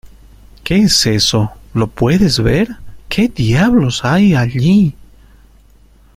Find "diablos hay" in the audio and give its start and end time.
3.27-4.33